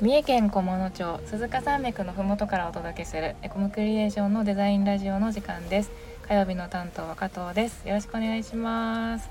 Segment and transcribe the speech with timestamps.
[0.00, 5.90] 三重県菰野町鈴鹿山脈のふもとからお届けするエコムクリエーションのデザインラジオの時間です。
[6.28, 7.82] 火曜日の担当は加藤です。
[7.88, 9.28] よろしくお願いします。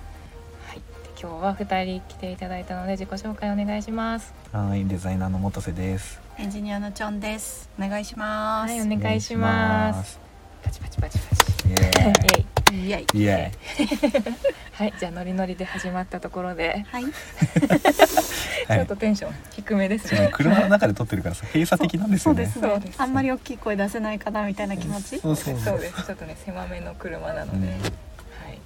[0.68, 0.76] はい。
[0.76, 0.84] で
[1.22, 4.34] 今日は二人来ていただいたので自己紹介お願いします。
[4.52, 6.20] はい、デザイナーの元瀬です。
[6.38, 7.70] エンジニアのチョンです。
[7.80, 8.70] お願いします。
[8.70, 10.20] はいお願いします。
[10.64, 11.48] パチパチパチパチ。
[11.70, 13.18] イエイエイ。
[13.22, 13.78] イエイ。
[14.76, 14.94] はい。
[15.00, 17.06] じゃあノリノリで始まったところで、はい。
[18.68, 22.46] ちょっとテンション低めですはいね車の中で撮ってるからさ、閉鎖的なんですよね。
[22.48, 23.02] そうですねそうです。
[23.02, 25.20] あんまり大きい声出せないかなみたいな気持ち？
[25.20, 26.06] そうそうそうです。
[26.06, 27.74] ちょっとね狭めの車なので、うん。
[27.74, 28.60] はい。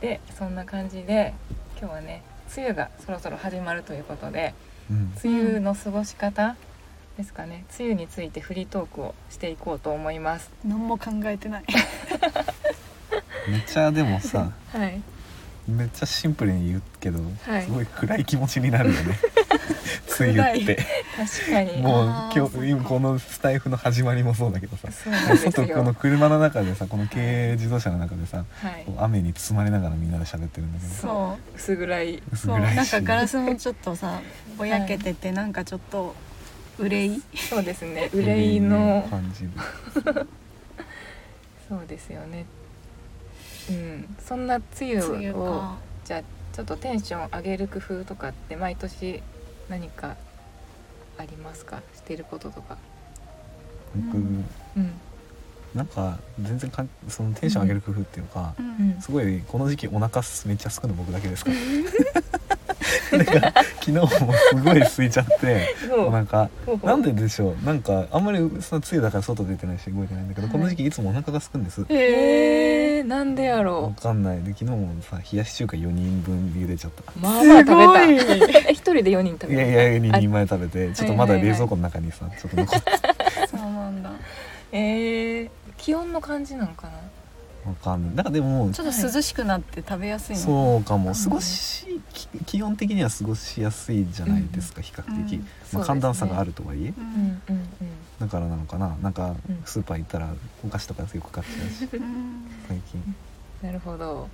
[0.00, 1.34] でそんな感じで
[1.80, 2.22] 今日はね
[2.56, 4.54] 梅雨がそろそろ始まるということで
[4.90, 5.12] うん。
[5.24, 6.56] 梅雨の過ごし方
[7.16, 7.64] ですかね。
[7.78, 10.50] 梅雨についてフリートークをしていこうと思います。
[10.64, 11.64] 何も考えてない。
[13.48, 15.00] めっちゃでもさ、 はい
[15.68, 19.18] めっちゃシンプルに言うけど、はいすごい暗い気持ちになるよね。
[20.20, 20.76] 梅雨って。
[21.16, 24.88] 確かにもうあー今日今このスタイフの始まりもそうだけどさ。
[24.92, 32.36] そうなんです外このよ車の中でさこの軽自動車の中でさはいこう雨に包まれながらみんなで喋ってるんだけどそ薄暗いそう。
[32.36, 32.60] そう。
[32.60, 34.20] 薄暗いしなんかガラスもちょっとさ、
[34.56, 36.14] ぼやけてて、なんかちょっと。
[36.78, 37.22] 憂い。
[37.36, 39.50] そうですね 憂いの感じる
[41.68, 42.44] そうですよね
[43.70, 44.16] うん。
[44.26, 45.76] そんな梅雨梅雨をか。
[46.04, 49.22] じゃあちょっとテンション上げる工夫とかって毎年
[49.68, 50.16] 何か
[51.18, 51.82] ありますか？
[51.94, 52.76] してることとか。
[53.94, 54.44] 僕、うん。
[54.76, 54.92] うん
[55.74, 58.66] なんか全然かんそのテンション上げる工夫っていうか、うん。
[58.66, 59.00] うん。
[59.00, 61.50] すごいこの時期お腹すめっちゃ空くの僕だけですか？
[63.10, 63.32] なんか
[63.80, 64.20] 昨日もす
[64.62, 66.48] ごい空いちゃってお腹。
[66.84, 67.64] なんででしょう？
[67.66, 70.52] なんかあんまりその梅雨だから外出てないし動いてないんだけど、はい。
[70.52, 71.84] この時期いつもお腹が空くんです。
[71.88, 71.98] えー、
[73.06, 74.42] なんでやわろかんない。
[74.42, 77.02] で昨日もさ冷やし中華4人分茹でちゃった。
[77.02, 78.22] うまあまあ食べた。
[78.22, 78.64] すごい。
[78.68, 79.62] え一人で4人食べた。
[79.62, 82.92] いやいや2人前食べてちょっとまだ冷蔵庫の中にさちょっと残って。
[83.48, 84.10] そうなんだ。
[84.72, 86.94] えー、気温の感じなのかな？
[87.66, 88.14] わかんない。
[88.16, 90.42] なんかでもちょっと涼しくなって食べやすいの？
[90.42, 91.10] そうかも。
[91.10, 91.14] うん。
[91.14, 95.48] 過ごしき気温的には過ごしやすいじゃないですか、比較的、うん。
[95.72, 97.68] まあ、寒暖差があるとはいえ、ううんんうん。
[98.20, 98.96] だからなのかな？
[99.02, 99.62] なんかうん。
[99.64, 100.28] スーパー行ったら
[100.64, 101.88] お菓子とかよく買っちゃうし。
[101.92, 102.46] うん。
[102.68, 103.16] 最近、うん
[103.62, 104.28] なるほど。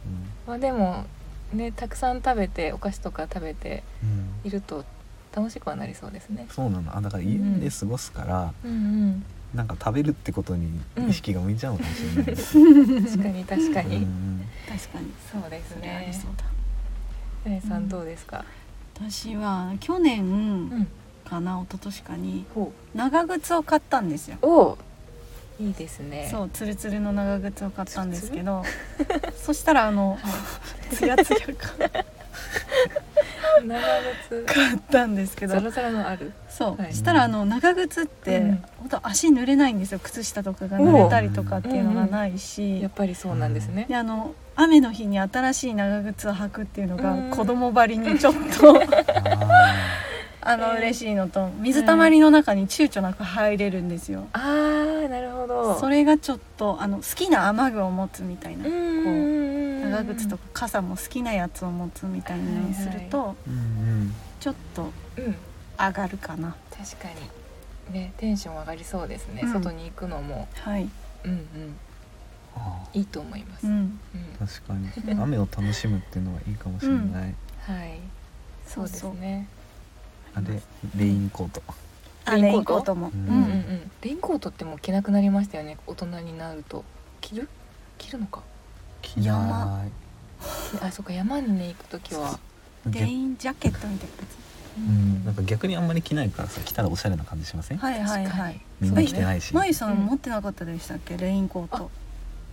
[0.47, 1.05] うまあでも
[1.53, 4.09] ねたくさん食べてお菓子とか食べてん
[4.45, 4.85] うん、いると
[5.33, 6.47] 楽しくはなりそうですね。
[6.51, 6.97] そうなの。
[6.97, 9.25] あだから家で過ごすから、うんうん
[9.55, 10.69] なんか食べるってことに
[11.09, 15.13] 意識が向いちゃうのかもしれない、確かに確かに、うん確かに。
[15.33, 16.11] そうですね。
[16.13, 16.31] そう
[17.45, 17.51] だ。
[17.51, 17.61] ね。
[17.67, 18.45] さんどうですか？
[18.95, 20.89] 私は去年うん
[21.25, 24.77] かな一昨年かにほ長靴を買ったんですよ。
[25.59, 26.29] いいですね。
[26.31, 28.63] そうツルツルの長靴を買ったんですけど
[29.37, 30.19] そしたらあの
[30.93, 31.71] ツヤツヤか。
[33.67, 33.81] 長
[34.29, 34.45] 靴。
[34.55, 35.55] 買ったんですけど。
[35.55, 36.33] ザラザラのある？
[36.61, 36.95] そう、はい。
[36.95, 38.65] したらあの長靴って、うん。
[38.81, 39.99] 本当足濡れないんですよ。
[39.99, 43.87] 靴下とかが濡れたりとかっていうのがないし、やっぱりそうなんですね。
[43.89, 47.31] であの雨の日に新しい長靴を履くっていうのがうん。
[47.31, 48.85] 子供ばりにちょっとあ
[50.53, 50.79] あのえー。
[50.81, 54.27] 嬉しいのと水たまりの中に躊躇なく入れるんですよ。
[54.35, 55.79] あーなるほど。
[55.81, 58.67] それがちょっとあの好きな雨具を持つみたいな。
[58.67, 59.91] うんうんうんうん。
[59.93, 65.37] 長靴とか傘も好きなやつを持つみたいにすると、ーうんちょっとうん
[65.89, 66.57] 上がるかな。
[66.71, 67.95] 確かに。
[67.95, 69.53] ねテンション上がりそうですね、うん。
[69.53, 70.47] 外に行くのも。
[70.55, 70.89] はい、
[71.25, 71.77] うんうん。
[72.57, 73.73] あいいと思います、うん。
[73.73, 74.91] うん、ー確かに。
[75.21, 78.01] 雨を楽しむっていうのはいいかもしれない、はい。
[78.67, 79.49] そうですね。
[80.35, 80.61] あれ
[80.97, 81.63] レインコート。
[82.25, 82.95] あレインコート？
[82.95, 83.33] も、んんうん。
[83.33, 83.91] うん。
[84.03, 85.79] レインコートってもう着なくなりましたよね。
[85.87, 86.85] 大人になると。
[87.21, 87.49] 着る？
[87.99, 88.43] 着るのか？
[89.03, 89.83] 着な
[90.81, 92.39] あそうか山にね行く時は、
[92.89, 94.09] いレインジャケットみたい
[94.79, 98.61] うん、なんか逆にあんまり着ないからさ着たらおしゃれな感じしません、なはいはい確かにはい。
[98.81, 101.17] みんな着てないし、まゆさんうん持ってなかったでしたっけ？
[101.17, 101.91] レインコート。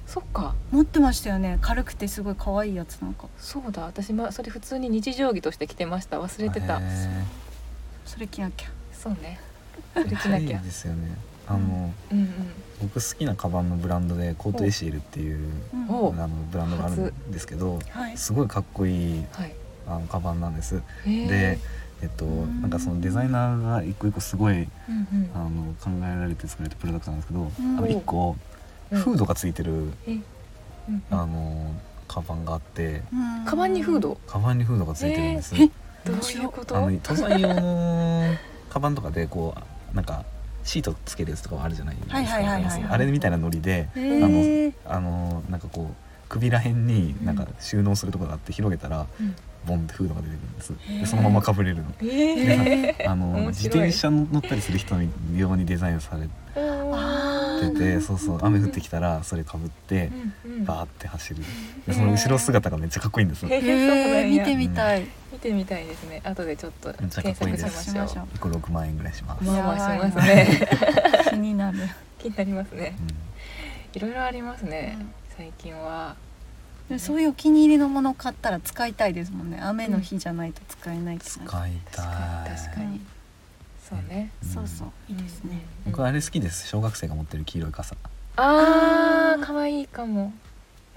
[0.07, 0.55] そっか。
[0.71, 1.57] 持ってましたよね。
[1.61, 3.27] 軽くてすごい可愛いやつなんか。
[3.37, 6.19] そうだ私まそれ普通に日常着として着てました。
[6.19, 6.79] 忘れてた。
[6.79, 6.81] へ
[8.05, 8.69] それ着なきゃ。
[8.93, 9.39] そうね。
[9.93, 10.37] それ着なきゃ。
[10.37, 12.29] いいですよねあの、うんうん。
[12.81, 18.17] 僕好きなカバンのブランドでコートエシエルっていううんおあのブランドがあるんですけどはい。
[18.17, 19.53] すごいかっこいいはい。
[19.89, 20.81] あのカバンなんです。
[21.05, 21.59] で
[22.01, 25.29] えっとんなんかそのデザイナーが一個一個すごいうんうん。
[25.33, 27.51] あの考えられて作られたプロダクトなんですけど、ん。
[27.77, 28.35] あの一個
[28.91, 29.01] うん。
[29.01, 30.23] フードがついてる、えうん
[30.89, 31.03] うん。
[31.09, 31.75] あの
[32.07, 33.45] カバンがあってうん。
[33.45, 34.17] カバンにフード？
[34.27, 35.71] カバンにフードがついてるんです、えー
[36.05, 36.77] どういうこと？
[36.77, 38.33] あの登山用の
[38.69, 39.53] カバンとかでこ
[39.91, 40.23] うなんか
[40.63, 44.73] シートつけるやつとかはあるじゃないですか、あれみたいなノリでへー。
[44.85, 45.95] あのなんかこう
[46.29, 50.73] 首ら辺になんか収納するところがあって広げたら、うんボンってフードが出てくるんです。
[50.99, 51.83] でそのままかぶれるの。
[52.01, 54.95] えあの自転車乗ったりする人
[55.35, 60.09] 用にデザインされあててそうそう雨降ってきたらそれかぶって
[60.65, 61.43] バーーって走る。
[61.85, 63.61] でその後ろ姿がめっちゃかっこいいんですへー。
[63.61, 66.21] そうなんやへー見てみたい、見てみたいですね。
[66.23, 67.85] 後でちょっとめっちゃかっこいい検です。
[67.85, 68.07] 索しましょう。
[68.07, 70.69] しましょ1個6万円ぐらいします、まあまあしますね。
[71.31, 71.79] 気になる、
[72.19, 72.95] 気になりますね。
[72.99, 73.07] うん。
[73.97, 74.97] いろいろありますね。
[75.35, 76.15] 最近は。
[76.21, 76.26] で
[76.99, 79.59] そういうお気に入りのものを買ったら使いたいですもんね。
[79.61, 81.47] 雨の日じゃないと使えないって使い
[81.91, 82.03] た
[82.47, 82.49] い。
[82.49, 83.01] 確かに。
[83.89, 84.31] そうね。
[84.41, 84.49] うん。
[84.49, 84.87] そうそう。
[85.09, 86.67] いいですね、僕あれ好きです。
[86.67, 87.95] 小学生が持ってる黄色い傘。
[88.37, 90.31] あー可愛いかも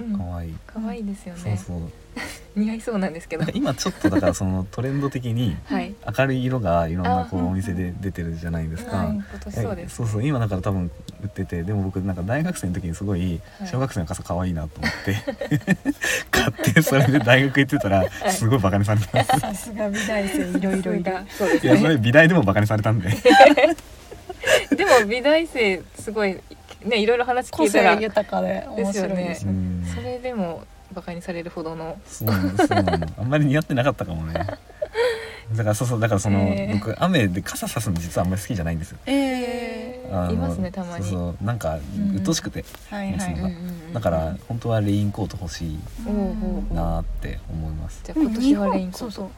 [0.00, 0.16] うん。
[0.18, 0.48] かわい。
[0.48, 1.40] い、可愛いですよね。
[1.56, 1.90] そうそう。
[2.56, 3.44] 似合いそうなんですけど。
[3.54, 5.94] 今ちょっとだから そのトレンド的にはい。
[6.18, 9.96] 明るい色がいろんなこあうお店で出てるじゃないですか、はい今年そうです。
[9.96, 10.26] そうそう。
[10.26, 10.90] 今だから多分
[11.22, 13.68] 売っててでも僕なんか大学生の時にすごいはい。
[13.68, 15.16] 小学生の傘可愛いなと思って、
[16.30, 18.10] 買ってそれで大学行ってたらい。
[18.30, 23.10] すごいバカにされてます、さすが美大生いろいろいるがそうですいやそねれ美大でもバカにされたんで。
[24.74, 26.36] でも美大生すごい
[26.84, 29.79] ねいろいろ話聞個いたら性豊かで面白いですようんそ
[30.10, 31.98] れでもバカにされるほどの。
[32.06, 34.34] そうそうなのあんまり似合ってなかったかもね。
[35.54, 38.98] だからそうそうだからその、えー僕雨で傘さすの実はあんまり好きじゃないんですよ。
[39.06, 41.04] えあのいますねたまに。
[41.04, 41.80] そうそうなんかん
[42.16, 43.34] 鬱陶しくて、ー、はいはい。
[43.34, 43.54] うんはい
[43.92, 45.78] だから本当はレインコート欲しい
[46.72, 48.02] なーって思います。
[48.04, 48.98] じゃあ今年はレインコート。
[48.98, 49.28] そうそう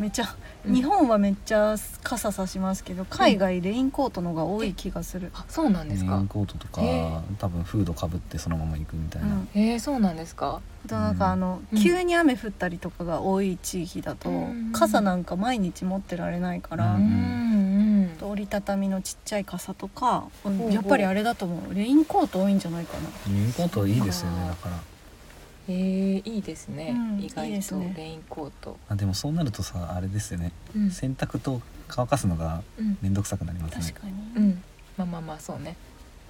[0.00, 0.34] めっちゃ、
[0.66, 0.74] うん。
[0.74, 6.18] 日本はめっちゃ傘さしますけど海外レインコートのが多い気がする、あそうなんレイですか？
[6.18, 7.20] ンコートとか、え。
[7.38, 9.48] 多分フードかぶってそのまま行くみたいな、うん。
[9.54, 10.60] えー、そうなんですか？
[10.86, 11.78] あとなんかあの、うん。
[11.78, 14.72] 急に雨降ったりとかが多い地域だと、うん。
[14.72, 17.02] 傘なんか毎日持ってられないから、うん。
[17.02, 20.24] うんうんと折りたたみのちっちゃい傘とか、
[20.70, 21.74] やっぱりあれだと思う。
[21.74, 23.08] レインコート多いんじゃないかな。
[23.34, 24.76] レインコートいいですよねだから
[25.68, 28.76] えー、いいですね、うん意外とレインコート。
[28.88, 30.52] あでもそうなるとさあれですよね。
[30.74, 30.90] うん。
[30.90, 32.98] 洗濯と乾かすのがうん。
[33.00, 33.84] 面倒くさくなりますね。
[33.84, 34.62] 確かに、うん。
[34.96, 35.76] まあまあまあそうね。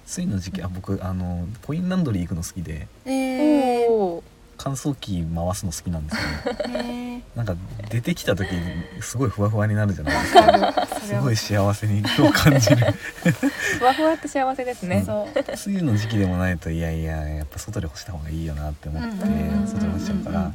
[0.05, 2.87] ついの時期あ僕あのコインランドリー行くの好きで。
[3.05, 4.21] えー。
[4.57, 6.85] 乾燥機回すの好きなんですよね。
[6.85, 7.55] え ーなんか
[7.89, 10.87] 出てきた時にすごいふわふわになるじゃないですか。
[10.99, 12.91] すごい幸せにを感じる。
[13.79, 15.03] ふわふわって幸せですね。
[15.05, 15.39] そう。
[15.67, 20.51] 梅雨の時期でもないといやいややっぱ外で干した方がいいよなって思ってうんうんうん外で干しちゃうから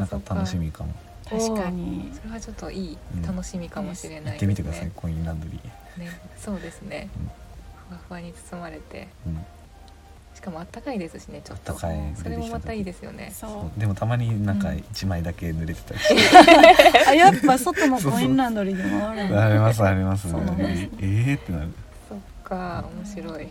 [0.00, 0.94] なんか楽しみかも。
[1.28, 2.12] 確かに。
[2.14, 6.00] それはちょっといいうん楽しみかもしれ行ないってみてくださいですねコインランドリー。
[6.00, 7.08] ねそうですね。
[7.16, 7.30] うん。
[7.88, 9.08] ふわふわに包まれて。
[9.26, 9.36] うん。
[9.36, 9.38] し
[10.42, 11.72] かもあったかいですしねちょっと。
[11.72, 13.30] あったかいそれもまたいいですよね。
[13.34, 13.80] そそう。
[13.80, 16.00] でもたまになんかうん1枚だけ濡れてたり。
[16.00, 16.18] して、う
[17.08, 20.28] あやっぱ外のコインランドリーでもあるありますあります。
[20.30, 20.82] そうなんです。
[21.00, 21.68] えーってなる。
[22.08, 23.48] そっか面白い。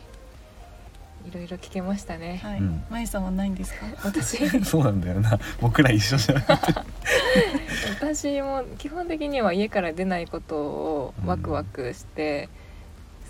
[1.23, 2.39] いろいろ聞けましたね。
[2.43, 2.83] はい、うん。
[2.89, 3.85] まゆさんはないんですか？
[4.03, 4.65] 私。
[4.65, 5.39] そうなんだよな。
[5.59, 6.43] 僕ら一緒じゃん
[7.99, 12.49] 私も基本的には家から出ないことをワクワクして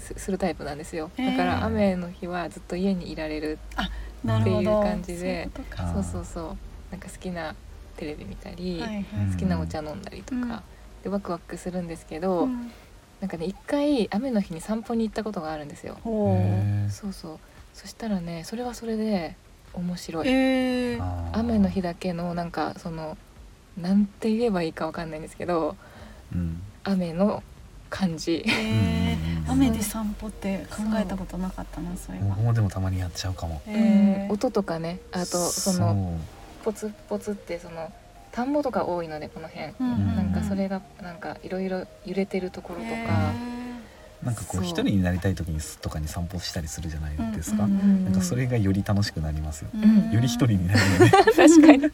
[0.02, 1.10] すするタイプなんですよ。
[1.18, 3.60] だから雨の日はずっと家にいられる
[4.42, 5.50] っていう感じで。
[5.78, 6.58] そうそうそうそう。
[6.92, 7.56] なんか好きな
[7.98, 9.04] テレビ見たり、はいはい。
[9.32, 10.48] 好きなお茶飲んだりとか、うん。
[11.04, 12.72] でワクワクするんですけど、うん。
[13.22, 15.98] なんかね一回雨の日に散歩に行ったことがあるんですよ。
[16.90, 17.40] そうそう。
[17.74, 19.36] そしたらねそれはそれで
[19.74, 20.28] 面白い。
[21.34, 23.18] 雨の日だけのなんかその
[23.78, 25.78] なんて言えばいいかわかんないんですけど
[26.34, 26.62] うん。
[26.84, 27.44] 雨の
[27.92, 28.44] 感じ。
[28.48, 29.18] え
[29.48, 32.30] 雨で散歩って考えたことなかったなそういえば。
[32.30, 33.62] 僕もでもたまにやっちゃうかも。
[33.68, 34.34] えー。
[34.34, 35.00] 音とかね。
[35.12, 36.18] あとその
[36.64, 37.92] ポツポツってその
[38.32, 40.16] 田んぼとか多いのでこの辺、うんうんうん。
[40.16, 43.51] なんかそれがなんかいろいろ揺れてるところとか、う
[44.24, 44.62] なんかこそう。
[44.62, 49.84] う一人になりたい時にとかに散歩したりするじゃないですか、うんうんなんかそれがより楽しくなりますよ、うん。
[49.84, 50.86] うんより一人になるよ。
[51.00, 51.84] ね 確かに。
[51.84, 51.92] よ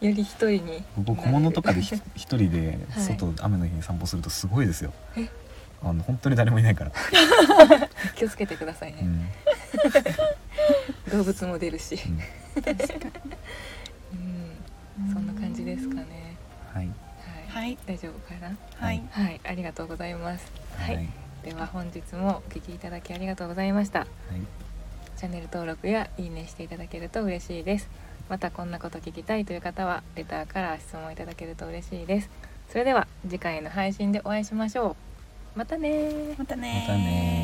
[0.00, 0.84] り一人に。
[0.96, 3.04] 僕小物とかでひ一人ではい。
[3.04, 4.92] 外、雨の日に散歩するとすごいですよ。
[5.16, 5.28] え？
[5.84, 6.92] あの本当に誰もいないから、
[8.14, 9.26] 気をつけてくださいね、うん。
[11.18, 12.62] 動物も出るし、うん。
[12.62, 13.00] 確かに。
[14.14, 16.36] うん、そんな感じですかね。
[16.72, 16.88] はい。
[17.48, 17.76] はい、はい。
[17.84, 18.56] 大丈夫かな？
[18.76, 19.02] はい。
[19.10, 19.40] はい。
[19.42, 20.46] ありがとうございます
[20.78, 21.08] はい、はい。
[21.44, 24.00] では本日もお聞きいただきありがとうございました。
[24.00, 24.08] はい。
[25.16, 27.88] チャンネル登録やいいねしていただけると嬉しいです。
[28.28, 32.30] またこんなこと聞きたいという方はレターから質問いただけると嬉しいです。
[32.70, 34.96] それでは次回の配信でお会いしましょ
[35.56, 35.58] う。
[35.58, 36.38] またねー。
[36.38, 37.41] またねまたね